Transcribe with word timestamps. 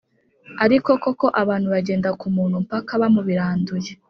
Ariko 0.65 0.89
Koko 1.03 1.25
abantu 1.41 1.67
bagenda 1.75 2.09
ku 2.19 2.27
muntu 2.35 2.57
paka 2.69 2.93
bamubiranduye. 3.01 3.91